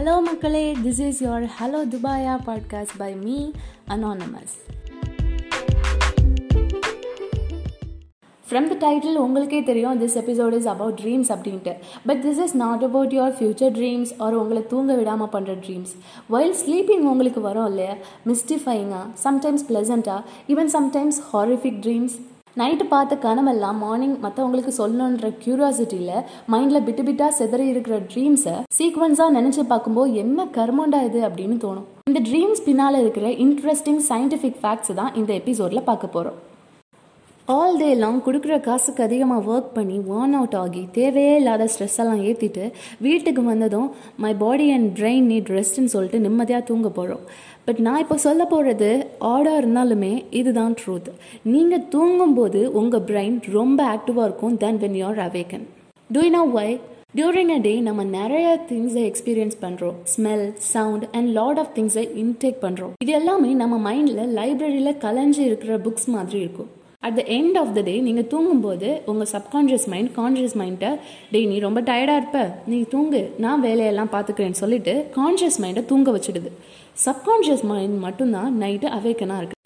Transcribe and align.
Hello 0.00 0.22
மக்களே. 0.22 0.74
This 0.74 1.00
is 1.06 1.22
your 1.22 1.40
hello 1.60 1.80
துபாயா 1.92 2.34
podcast 2.46 2.94
by 2.98 3.14
me 3.14 3.50
anonymous 3.88 4.54
from 8.50 8.68
the 8.70 8.76
title 8.86 9.14
உங்களுக்கே 9.14 9.62
தெரியும் 9.62 10.00
this 10.02 10.14
episode 10.14 10.52
is 10.52 10.66
about 10.66 11.00
dreams 11.04 11.28
அப்படின்ட்டு. 11.28 11.74
But 12.06 12.24
this 12.24 12.42
is 12.42 12.56
not 12.56 12.82
about 12.82 13.12
your 13.12 13.34
future 13.40 13.74
dreams 13.78 14.12
or 14.18 14.34
உங்களை 14.34 14.66
தூங்க 14.66 14.94
விடாமல் 14.94 15.32
பண்ணுற 15.32 15.56
dreams 15.66 15.92
while 16.30 16.54
sleeping 16.64 17.06
உங்களுக்கு 17.12 17.40
வரும் 17.40 17.66
இல்லையா? 17.66 17.94
மிஸ்டிஃபைங்காக 18.26 19.06
sometimes 19.24 19.66
ப்ளசண்ட்டாக 19.68 20.20
even 20.48 20.72
sometimes 20.78 21.20
horrific 21.32 21.80
dreams 21.86 22.16
night 22.56 22.84
பார்த்த 22.84 23.14
கனவெல்லாம் 23.16 23.76
மார்னிங் 23.78 24.16
மற்றவங்களுக்கு 24.22 24.72
சொல்லணுன்ற 24.78 25.28
கியூரியாசிட்டியில் 25.44 26.24
மைண்டில் 26.48 26.84
பிட்டு 26.84 27.02
பிட்டாக 27.02 27.32
செதறி 27.38 27.66
இருக்கிற 27.68 27.98
ட்ரீம்ஸை 28.14 28.54
சீக்வன்ஸாக 28.78 29.34
நினச்சி 29.36 29.62
பார்க்கும்போது 29.62 30.14
என்ன 30.14 30.44
கர்மண்டா 30.44 31.02
இது 31.04 31.20
அப்படின்னு 31.20 31.56
தோணும். 31.64 31.86
இந்த 32.06 32.20
ட்ரீம்ஸ் 32.30 32.64
பின்னால் 32.64 32.98
இருக்கிற 32.98 33.28
இன்ட்ரெஸ்டிங் 33.28 34.00
சயின்டிஃபிக் 34.08 34.60
ஃபேக்ட்ஸ் 34.62 34.94
தான் 34.94 35.14
இந்த 35.14 35.32
எபிசோடில் 35.34 35.82
பார்க்க 35.82 36.06
போகிறோம் 36.06 36.38
ஆல் 37.50 37.78
டே 37.80 37.86
லாங் 38.00 38.18
கொடுக்குற 38.24 38.54
காசுக்கு 38.60 39.00
அதிகமாக 39.04 39.48
ஒர்க் 39.50 39.70
பண்ணி 39.76 39.94
வார்ன் 40.08 40.34
அவுட் 40.38 40.56
ஆகி 40.56 40.82
தேவையே 40.92 41.34
இல்லாத 41.38 41.66
ஸ்ட்ரெஸ் 41.72 41.96
எல்லாம் 42.02 42.22
ஏற்றிட்டு 42.24 42.64
வீட்டுக்கு 43.00 43.42
வந்ததும் 43.44 43.86
my 44.22 44.32
body 44.42 44.66
and 44.74 44.88
brain 44.98 45.28
need 45.30 45.50
ரெஸ்ட்னு 45.54 45.92
சொல்லிட்டு 45.94 46.18
நிம்மதியாக 46.20 46.62
தூங்க 46.70 46.88
போகிறோம் 46.98 47.22
பட் 47.66 47.80
நான் 47.86 48.00
இப்போ 48.00 48.16
சொல்ல 48.18 48.44
போகிறது 48.46 48.90
ஆடாக 49.30 49.60
இருந்தாலுமே 49.62 50.12
இதுதான் 50.40 50.74
ட்ரூத் 50.80 51.10
நீங்கள் 51.46 51.86
தூங்கும்போது 51.94 52.62
உங்கள் 52.80 53.06
பிரெயின் 53.10 53.38
ரொம்ப 53.52 53.80
ஆக்டிவாக 53.94 54.26
இருக்கும் 54.28 54.56
then 54.56 54.80
when 54.82 54.98
you are 55.00 55.22
awaken 55.26 55.64
to 56.10 56.24
know 56.36 56.42
why 56.56 56.68
during 57.14 57.52
a 57.54 57.60
day 57.60 57.72
நம்ம 57.86 58.02
நிறைய 58.12 58.48
திங்ஸை 58.68 59.04
எக்ஸ்பீரியன்ஸ் 59.04 59.56
பண்ணுறோம் 59.62 59.96
smell 60.12 60.44
sound 60.72 61.06
and 61.12 61.30
lot 61.38 61.58
of 61.58 61.72
திங்ஸை 61.76 62.04
இன்டேக் 62.22 62.60
பண்ணுறோம் 62.64 62.92
இது 63.04 63.14
எல்லாமே 63.20 63.50
நம்ம 63.62 63.78
மைண்டில் 63.88 64.36
லைப்ரரியில் 64.38 65.00
கலைஞ்சு 65.06 65.42
இருக்கிற 65.48 65.78
புக்ஸ் 65.78 66.08
மாதிரி 66.08 66.38
இருக்கும். 66.42 66.70
At 67.06 67.14
the 67.18 67.22
end 67.36 67.56
of 67.60 67.70
the 67.76 67.80
day 67.80 67.92
நீங்கள் 68.06 68.26
தூங்கும்போது 68.32 68.88
உங்கள் 69.10 69.28
சப்கான்ஷியஸ் 69.32 69.86
மைண்ட் 69.92 70.10
கான்ஷியஸ் 70.18 70.56
மைண்ட்டை 70.60 70.90
டே 71.30 71.40
நீ 71.50 71.58
ரொம்ப 71.64 71.80
டயர்டாக 71.80 72.20
இருப்ப. 72.20 72.40
நீ 72.72 72.78
தூங்கு. 72.94 73.22
நான் 73.44 73.64
வேலையெல்லாம் 73.66 74.10
பார்த்துக்கிறேன்னு 74.14 74.60
சொல்லிட்டு 74.62 74.94
கான்ஷியஸ் 75.16 75.58
மைண்டை 75.62 75.84
தூங்க 75.92 76.10
வச்சுடுது. 76.16 76.50
சப்கான்ஷியஸ் 77.06 77.64
மைண்ட் 77.70 77.96
மட்டும்தான் 78.06 78.50
நைட்டு 78.62 78.88
அவேக்கனாக 78.98 79.40
இருக்குது 79.40 79.58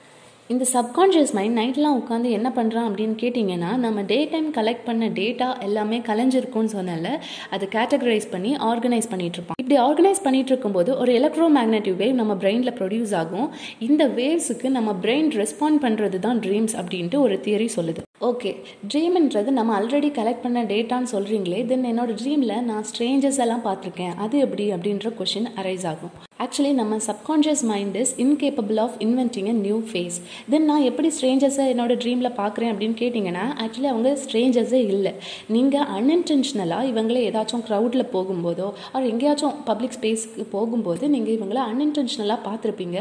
இந்த 0.53 0.65
சப்கான்ஷியஸ் 0.73 1.31
மைண்ட் 1.37 1.57
நைட்லாம் 1.59 1.99
உட்காந்து 2.01 2.29
என்ன 2.39 2.49
பண்ணுறான் 2.57 2.87
அப்படின்னு 2.89 3.15
கேட்டிங்கன்னா 3.23 3.71
நம்ம 3.85 4.03
டே 4.11 4.19
டைம் 4.33 4.49
கலெக்ட் 4.57 4.85
பண்ண 4.89 5.07
டேட்டா 5.19 5.47
எல்லாமே 5.67 5.99
கலைஞ்சிருக்கும்னு 6.09 6.73
சொன்னால 6.75 7.11
அதை 7.55 7.67
கேட்டகரைஸ் 7.77 8.27
பண்ணி 8.35 8.51
ஆர்கனைஸ் 8.71 9.09
பண்ணிட்டு 9.13 9.39
இருப்போம் 9.39 9.59
இப்படி 9.63 9.77
ஆர்கனைஸ் 9.87 10.21
பண்ணிட்டு 10.27 10.53
இருக்கும்போது 10.53 10.91
ஒரு 11.03 11.13
எலக்ட்ரோ 11.21 11.47
மேக்னட்டிவ் 11.57 11.97
வேவ் 12.03 12.15
நம்ம 12.21 12.35
பிரெயினில் 12.43 12.77
ப்ரொடியூஸ் 12.81 13.15
ஆகும். 13.21 13.49
இந்த 13.89 14.05
வேவ்ஸுக்கு 14.19 14.71
நம்ம 14.77 14.93
பிரெயின் 15.07 15.31
ரெஸ்பாண்ட் 15.41 15.83
பண்ணுறது 15.87 16.21
தான் 16.27 16.43
ட்ரீம்ஸ் 16.47 16.77
அப்படின்ட்டு 16.83 17.21
ஒரு 17.27 17.39
தியரி 17.47 17.71
சொல்லுது. 17.77 18.03
ஓகே 18.31 18.53
ட்ரீம்ன்றது 18.91 19.57
நம்ம 19.61 19.73
ஆல்ரெடி 19.79 20.13
கலெக்ட் 20.21 20.45
பண்ண 20.45 20.61
டேட்டான்னு 20.75 21.13
சொல்கிறீங்களே 21.15 21.63
தென் 21.73 21.89
என்னோட 21.93 22.13
ட்ரீமில் 22.21 22.57
நான் 22.69 22.87
ஸ்ட்ரேஞ்சர்ஸ் 22.91 23.43
எல்லாம் 23.47 23.67
பார்த்துருக்கேன் 23.69 24.15
அது 24.27 24.45
எப்படி 24.47 24.67
அப்படின்ற 24.77 25.11
கொஷின் 25.21 25.51
அரைஸ் 25.63 25.89
ஆகும். 25.95 26.15
ஆக்சுவலி 26.43 26.71
நம்ம 26.79 26.97
subconscious 27.07 27.63
mind 27.71 27.97
is 28.01 28.13
incapable 28.23 28.79
of 28.85 28.97
inventing 29.07 29.49
a 29.53 29.55
new 29.67 29.77
face 29.91 30.17
then 30.53 30.65
நான் 30.71 30.87
எப்படி 30.89 31.09
ஸ்ட்ரேஞ்சர்ஸை 31.17 31.65
என்னோட 31.73 31.93
ட்ரீமில் 32.03 32.31
பார்க்குறேன் 32.41 32.71
அப்படின்னு 32.73 32.97
கேட்டிங்கன்னா 33.03 33.45
ஆக்சுவலி 33.65 33.89
அவங்க 33.93 34.11
ஸ்ட்ரேஞ்சர்ஸே 34.23 34.81
இல்லை. 34.95 35.13
நீங்கள் 35.57 35.87
அன்இன்டென்ஷனலாக 35.99 36.89
இவங்களே 36.93 37.23
ஏதாச்சும் 37.29 37.65
க்ரௌடில் 37.69 38.05
போகும்போதோ 38.15 38.69
அவர் 38.93 39.11
எங்கேயாச்சும் 39.13 39.55
பப்ளிக் 39.65 39.97
ஸ்பேஸ்க்கு 39.99 40.47
போகும்போது 40.57 41.09
நீங்கள் 41.15 41.37
இவங்கள 41.39 41.61
அன்இன்டென்ஷனலாக 41.71 42.41
பார்த்துருப்பீங்க. 42.49 42.99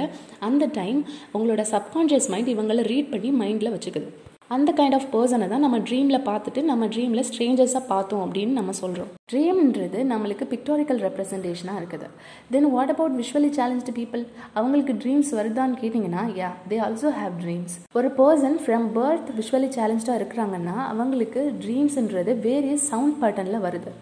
அந்த 0.50 0.70
டைம் 0.80 0.99
உங்களோட 1.33 1.66
சப்கான்ஷியஸ் 1.76 2.30
மைண்ட் 2.36 2.54
இவங்களை 2.55 2.86
ரீட் 2.93 3.11
பண்ணி 3.16 3.32
மைண்டில் 3.43 3.76
வச்சுக்குது. 3.77 4.10
அந்த 4.55 4.69
கைண்ட் 4.77 4.95
ஆஃப் 4.97 5.08
பர்சனை 5.14 5.45
தான் 5.52 5.64
நம்ம 5.65 5.77
ட்ரீமில் 5.87 6.25
பார்த்துட்டு 6.27 6.61
நம்ம 6.69 6.87
ட்ரீமில் 6.93 7.25
ஸ்ட்ரேஞ்சர்ஸாக 7.30 7.81
பார்த்தோம் 7.91 8.23
அப்படின்னு 8.25 8.53
நம்ம 8.59 8.71
சொல்கிறோம் 8.80 9.11
ட்ரீம்ன்றது 9.31 9.99
நம்மளுக்கு 10.11 10.45
பிக்டோரிக்கல் 10.52 10.99
ரெப்ரசன்டேஷனாக 11.05 11.80
இருக்குது. 11.81 12.08
Then 12.53 12.67
what 12.75 12.92
about 12.93 13.15
visually 13.21 13.49
challenge 13.58 13.93
people 13.99 14.23
அவங்களுக்கு 14.58 14.95
ட்ரீம்ஸ் 15.03 15.31
வருதான்னு 15.39 15.80
கேட்டிங்கன்னா 15.81 16.23
yeah 16.42 16.49
they 16.71 16.80
also 16.87 17.11
have 17.21 17.37
dreams 17.43 17.75
ஒரு 17.99 18.11
பர்சன் 18.19 18.59
ஃப்ரம் 18.65 18.87
பர்த் 18.99 19.31
விஷுவலி 19.39 19.71
சேலஞ்சாக 19.77 20.19
இருக்கிறாங்கன்னா 20.21 20.77
அவங்களுக்கு 20.92 21.43
ட்ரீம்ஸ்ன்றது 21.65 22.33
வேரியஸ் 22.47 22.87
சவுண்ட் 22.93 23.17
பேட்டர்னில் 23.23 23.65
வருது. 23.67 23.93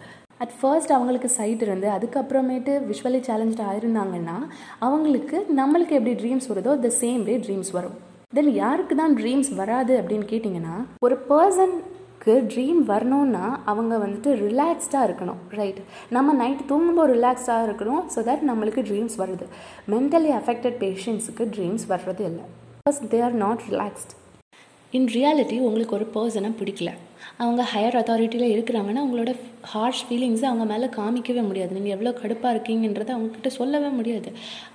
அட் 0.42 0.54
ஃபர்ஸ்ட் 0.60 0.94
அவங்களுக்கு 0.98 1.28
சைட் 1.38 1.66
இருந்து 1.66 1.88
அதுக்கப்புறமேட்டு 1.96 2.72
விஷுவலி 2.92 3.20
சேலஞ்சாக 3.28 3.68
ஆயிருந்தாங்கன்னா 3.72 4.38
அவங்களுக்கு 4.86 5.38
நம்மளுக்கு 5.60 5.98
எப்படி 6.00 6.14
ட்ரீம்ஸ் 6.22 6.48
வருதோ 6.52 6.74
த 6.86 6.90
சேம் 7.02 7.22
வே 7.28 7.36
ட்ரீம்ஸ் 7.46 7.76
வரும். 7.78 7.98
தென் 8.36 8.52
யாருக்கு 8.54 8.94
தான் 9.00 9.14
ட்ரீம்ஸ் 9.16 9.50
வராது 9.58 9.94
அப்படின்னு 10.00 10.26
கேட்டிங்கன்னா 10.30 10.76
ஒரு 11.06 11.16
பர்சனுக்கு 11.30 12.34
ட்ரீம் 12.52 12.78
வரணும்னா 12.90 13.44
அவங்க 13.70 13.94
வந்துட்டு 14.04 14.30
ரிலாக்ஸ்டாக 14.44 15.06
இருக்கணும் 15.08 15.40
ரைட் 15.58 15.80
நம்ம 16.16 16.34
நைட் 16.40 16.62
தூங்கும்போது 16.70 17.14
ரிலாக்ஸ்டாக 17.16 17.66
இருக்கணும் 17.68 18.02
ஸோ 18.14 18.22
தட் 18.28 18.44
நம்மளுக்கு 18.50 18.84
ட்ரீம்ஸ் 18.90 19.16
வருது 19.22 19.46
மென்டலி 19.94 20.32
அஃபெக்டட் 20.40 20.78
பேஷண்ட்ஸுக்கு 20.84 21.46
ட்ரீம்ஸ் 21.56 21.86
வர்றது 21.92 22.24
இல்லை. 22.30 22.44
Because 22.80 23.00
they 23.14 23.20
are 23.28 23.36
not 23.44 23.64
relaxed 23.72 24.14
in 24.92 25.08
reality 25.16 25.58
உங்களுக்கு 25.66 25.96
ஒரு 25.98 26.06
பர்சனை 26.16 26.52
பிடிக்கல. 26.60 26.92
அவங்க 27.42 27.62
ஹையர் 27.72 27.98
அத்தாரிட்டியில் 28.00 28.52
இருக்கிறாங்கன்னா 28.54 29.02
அவங்களோட 29.04 29.32
ஹார்ஷ் 29.72 30.04
ஃபீலிங்ஸை 30.06 30.46
அவங்க 30.50 30.64
மேலே 30.72 30.86
காமிக்கவே 30.98 31.42
முடியாது. 31.48 31.72
நீங்கள் 31.78 31.94
எவ்வளோ 31.96 32.12
கடுப்பாக 32.22 32.54
இருக்கீங்கன்றதை 32.54 33.12
அவங்கக்கிட்ட 33.16 33.52
சொல்லவே 33.58 33.90
முடியாது. 33.98 34.30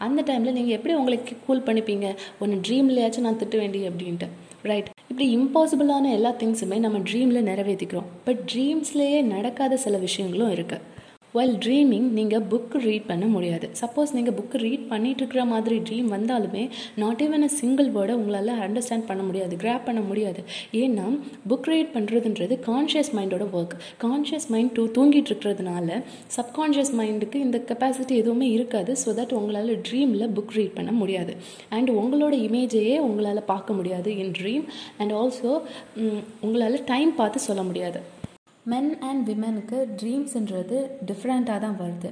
அந்த 0.08 0.22
டைமில் 0.30 0.58
நீங்கள் 0.59 0.78
எப்படி 0.78 0.96
உங்களுக்கு 1.02 1.35
கூல் 1.47 1.66
பண்ணிப்பீங்க? 1.69 2.09
ஒன்று 2.40 2.59
ட்ரீம்லையாச்சும் 2.68 3.28
நான் 3.30 3.41
திட்ட 3.44 3.58
வேண்டிய 3.58 3.91
அப்படின்ட்டு. 3.91 4.30
ரைட் 4.69 4.90
இப்படி 5.12 5.25
இம்பாசிபிளான 5.38 6.12
எல்லா 6.18 6.31
திங்ஸுமே 6.41 6.78
நம்ம 6.85 6.97
ட்ரீமில் 7.09 7.47
நிறைவேற்றிக்கிறோம் 7.50 8.08
பட் 8.25 8.41
ட்ரீம்ஸ்லேயே 8.52 9.19
நடக்காத 9.34 9.78
சில 9.85 9.97
விஷயங்களும் 9.97 10.53
இருக்குது 10.56 10.96
வைல் 11.37 11.55
ட்ரீமிங் 11.65 12.07
நீங்கள் 12.17 12.45
புக் 12.51 12.75
ரீட் 12.85 13.07
பண்ண 13.11 13.25
முடியாது. 13.35 13.67
சப்போஸ் 13.81 14.13
நீங்கள் 14.17 14.35
புக்கு 14.39 14.57
ரீட் 14.65 14.85
பண்ணிட்டு 14.91 15.21
இருக்கிற 15.23 15.43
மாதிரி 15.53 15.77
ட்ரீம் 15.87 16.09
வந்தாலுமே 16.15 16.63
நாட் 17.03 17.21
ஈவன் 17.25 17.45
அ 17.47 17.51
சிங்கிள் 17.59 17.89
வேர்டை 17.95 18.15
உங்களால் 18.21 18.51
அண்டர்ஸ்டாண்ட் 18.65 19.07
பண்ண 19.09 19.23
முடியாது 19.29 19.55
கிராப் 19.63 19.85
பண்ண 19.87 20.01
முடியாது. 20.09 20.41
ஏன்னா 20.81 21.05
புக் 21.51 21.69
ரீட் 21.71 21.91
பண்ணுறதுன்றது 21.95 22.57
கான்ஷியஸ் 22.69 23.11
மைண்டோட 23.17 23.47
ஒர்க் 23.59 23.75
கான்ஷியஸ் 24.05 24.47
மைண்ட் 24.55 24.73
டூ 24.77 24.85
தூங்கிட்டு 24.97 25.31
இருக்கிறதுனால 25.31 25.99
சப்கான்ஷியஸ் 26.37 26.93
மைண்டுக்கு 27.01 27.39
இந்த 27.47 27.59
கெப்பாசிட்டி 27.71 28.15
எதுவுமே 28.23 28.49
இருக்காது 28.57 28.93
ஸோ 29.03 29.15
தட் 29.19 29.35
உங்களால் 29.39 29.73
ட்ரீமில் 29.89 30.25
புக் 30.37 30.55
ரீட் 30.57 30.75
பண்ண 30.79 30.91
முடியாது. 31.01 31.35
அண்ட் 31.77 31.91
உங்களோட 32.01 32.35
இமேஜையே 32.47 32.95
உங்களால் 33.07 33.47
பார்க்க 33.53 33.79
முடியாது 33.79 34.09
இன் 34.23 34.35
ட்ரீம் 34.39 34.65
அண்ட் 35.01 35.15
ஆல்சோ 35.21 35.53
உங்களால் 36.45 36.77
டைம் 36.93 37.13
பார்த்து 37.21 37.47
சொல்ல 37.49 37.63
முடியாது. 37.69 37.99
மென் 38.72 38.91
அண்ட் 39.09 39.23
விமனுக்கு 39.29 39.78
ட்ரீம்ஸுன்றது 40.01 40.78
டிஃப்ரெண்ட்டாக 41.09 41.59
தான் 41.66 41.78
வருது. 41.83 42.09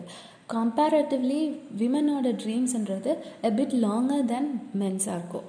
கம்பேரட்டிவ்லி 0.54 1.42
விமனோட 1.82 2.28
ட்ரீம்ஸுன்றது 2.44 3.12
எ 3.50 3.52
பிட் 3.58 3.76
லாங்கர் 3.86 4.26
தென் 4.34 4.50
மென்ஸாக 4.82 5.18
இருக்கும். 5.20 5.48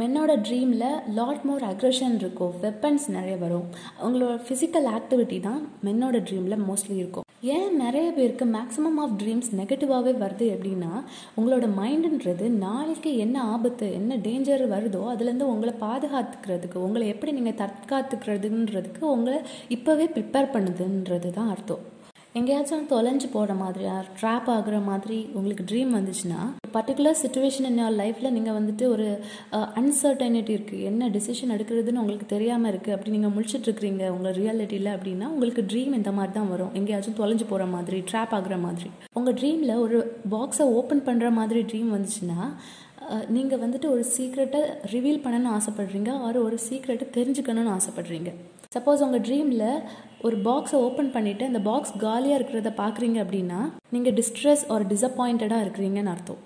மென்னோட 0.00 0.32
ட்ரீமில் 0.46 0.88
லாட் 1.18 1.44
மோர் 1.48 1.64
அக்ரெஷன் 1.72 2.16
இருக்கும். 2.22 2.54
வெப்பன்ஸ் 2.64 3.06
நிறைய 3.16 3.36
வரும். 3.44 3.68
அவங்களோட 4.00 4.34
ஃபிசிக்கல் 4.48 4.88
ஆக்டிவிட்டி 4.96 5.38
தான் 5.48 5.62
மென்னோட 5.86 6.16
ட்ரீமில் 6.30 6.64
மோஸ்ட்லி 6.70 6.96
இருக்கும். 7.02 7.25
ஏன் 7.42 7.76
நிறைய 7.76 8.12
பேருக்கு 8.12 8.44
மேக்ஸிமம் 8.44 8.98
ஆஃப் 8.98 9.16
ட்ரீம்ஸ் 9.22 9.50
நெகட்டிவாகவே 9.56 10.12
வருது 10.18 10.46
அப்படின்னா 10.54 10.92
உங்களோட 11.36 11.68
மைண்டுன்றது 11.78 12.48
நாளைக்கு 12.48 13.16
என்ன 13.16 13.42
ஆபத்து 13.42 13.92
என்ன 13.92 14.16
டேஞ்சர் 14.16 14.68
வருதோ 14.68 15.02
அதுலேருந்து 15.12 15.42
உங்களை 15.42 15.74
பாதுகாத்துக்கிறதுக்கு 15.80 16.74
உங்களை 16.74 17.08
எப்படி 17.08 17.32
நீங்கள் 17.32 17.58
தற்காத்துக்கிறதுன்றதுக்கு 17.58 19.00
உங்களை 19.00 19.38
இப்போவே 19.68 20.06
ப்ரிப்பேர் 20.14 20.52
பண்ணுதுன்றது 20.52 21.30
தான் 21.30 21.48
அர்த்தம். 21.48 21.84
எங்கேயாச்சும் 22.32 22.88
தொலைஞ்சு 22.88 23.28
போகிற 23.32 23.54
மாதிரியா 23.54 24.04
ட்ராப் 24.20 24.48
ஆகுற 24.48 24.84
மாதிரி 24.84 25.26
உங்களுக்கு 25.34 25.64
ட்ரீம் 25.64 25.94
வந்துச்சுன்னா 25.94 26.40
பர்டிகுலர் 26.76 27.18
சுச்சுவேஷன் 27.22 27.68
இன் 27.70 27.80
யார் 27.82 27.98
லைஃப்பில் 28.02 28.34
நீங்கள் 28.36 28.56
வந்துட்டு 28.58 28.84
ஒரு 28.94 29.08
அன்சர்டனிட்டி 29.80 30.52
இருக்குது 30.56 30.86
என்ன 30.90 31.10
டிசிஷன் 31.16 31.54
எடுக்கிறதுன்னு 31.56 32.02
உங்களுக்கு 32.04 32.28
தெரியாமல் 32.34 32.70
இருக்குது 32.72 32.94
அப்படி 32.96 33.14
நீங்கள் 33.16 33.34
முழிச்சிட்ருக்கிறீங்க 33.36 34.06
உங்கள் 34.16 34.36
ரியாலிட்டியில் 34.40 34.90
அப்படின்னா 34.96 35.28
உங்களுக்கு 35.34 35.64
ட்ரீம் 35.72 35.98
இந்த 36.00 36.12
மாதிரி 36.18 36.34
தான் 36.38 36.50
வரும். 36.54 36.72
எங்கேயாச்சும் 36.80 37.18
தொலைஞ்சு 37.20 37.46
போகிற 37.52 37.66
மாதிரி 37.74 38.00
ட்ராப் 38.10 38.34
ஆகிற 38.38 38.56
மாதிரி. 38.66 38.90
உங்கள் 39.20 39.36
ட்ரீமில் 39.42 39.80
ஒரு 39.84 40.00
பாக்ஸை 40.34 40.66
ஓப்பன் 40.80 41.06
பண்ணுற 41.08 41.30
மாதிரி 41.38 41.62
ட்ரீம் 41.70 41.94
வந்துச்சுன்னா 41.96 42.40
நீங்கள் 43.36 43.60
வந்துட்டு 43.62 43.86
ஒரு 43.94 44.04
சீக்ரெட்டை 44.14 44.60
ரிவீல் 44.92 45.20
பண்ணணும்னு 45.24 45.52
ஆசைப்பட்றீங்க. 45.56 46.12
ஒரு 46.28 46.38
ஒரு 46.46 46.56
சீக்ரெட்டை 46.66 47.06
தெரிஞ்சுக்கணும்னு 47.16 47.72
ஆசைப்பட்றீங்க. 47.76 48.30
சப்போஸ் 48.76 49.04
உங்கள் 49.06 49.24
ட்ரீமில் 49.28 49.68
ஒரு 50.26 50.36
பாக்ஸை 50.48 50.78
ஓப்பன் 50.86 51.12
பண்ணிவிட்டு 51.16 51.48
அந்த 51.50 51.60
பாக்ஸ் 51.70 51.94
காலியாக 52.04 52.38
இருக்கிறத 52.38 52.72
பார்க்குறீங்க 52.82 53.20
அப்படின்னா 53.24 53.60
நீங்கள் 53.94 54.16
டிஸ்ட்ரெஸ் 54.20 54.64
ஒரு 54.76 54.86
டிசப்பாயிண்டடாக 54.92 55.64
இருக்கிறீங்கன்னு 55.66 56.14
அர்த்தம். 56.14 56.42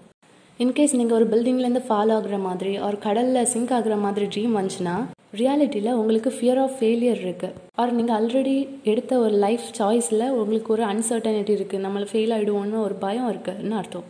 இன்கேஸ் 0.62 0.94
நீங்கள் 0.98 1.16
ஒரு 1.18 1.26
பில்டிங்லேருந்து 1.32 1.80
ஃபால் 1.84 2.10
ஆகுற 2.14 2.36
மாதிரி 2.38 2.72
ஒரு 2.86 2.96
கடலில் 3.04 3.48
சிங்க் 3.52 3.70
ஆகுற 3.76 3.94
மாதிரி 4.02 4.26
ட்ரீம் 4.34 4.56
வந்துச்சுன்னா 4.58 4.96
ரியாலிட்டியில் 5.38 5.96
உங்களுக்கு 6.00 6.30
ஃபியர் 6.36 6.60
ஆஃப் 6.64 6.74
ஃபெயிலியர் 6.78 7.20
இருக்குது 7.24 7.54
ஆர் 7.80 7.94
நீங்கள் 7.98 8.16
ஆல்ரெடி 8.16 8.56
எடுத்த 8.92 9.12
ஒரு 9.18 9.36
லைஃப் 9.44 9.64
சாய்ஸில் 9.78 10.26
உங்களுக்கு 10.40 10.70
ஒரு 10.76 10.84
அன்சர்டனிட்டி 10.90 11.54
இருக்குது 11.58 11.84
நம்மளை 11.86 12.08
ஃபெயில் 12.12 12.34
ஆகிடுவோன்னு 12.36 12.78
ஒரு 12.86 12.96
பயம் 13.04 13.30
இருக்குதுன்னு 13.32 13.78
அர்த்தம். 13.80 14.06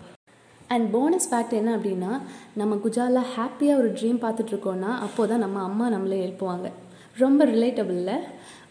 அண்ட் 0.75 0.87
போனஸ் 0.97 1.31
ஃபேக்ட் 1.31 1.56
என்ன 1.61 1.70
அப்படின்னா 1.76 2.12
நம்ம 2.61 2.81
குஜாலில் 2.85 3.31
ஹாப்பியாக 3.37 3.81
ஒரு 3.82 3.91
ட்ரீம் 4.00 4.20
பார்த்துட்ருக்கோன்னா 4.26 4.91
அப்போ 5.06 5.23
தான் 5.26 5.44
நம்ம 5.46 5.62
அம்மா 5.69 5.88
நம்மளை 5.96 6.19
எழுப்புவாங்க. 6.26 6.69
ரொம்ப 7.17 7.44
ரிலேட்டபிளில் 7.55 8.14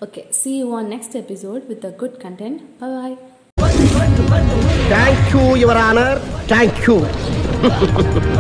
okay 0.06 0.24
see 0.42 0.52
you 0.60 0.70
on 0.80 0.92
next 0.96 1.20
episode 1.24 1.64
with 1.72 1.88
a 1.92 1.94
good 2.04 2.20
content 2.26 2.62
bye 2.80 3.18
Thank 4.30 5.34
you, 5.34 5.56
Your 5.56 5.78
Honor. 5.78 6.20
Thank 6.48 6.86
you. 6.86 7.06